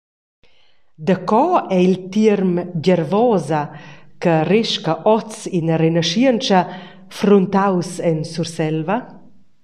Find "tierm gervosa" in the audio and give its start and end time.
2.13-3.61